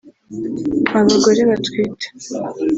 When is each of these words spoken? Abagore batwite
Abagore 0.99 1.41
batwite 1.49 2.05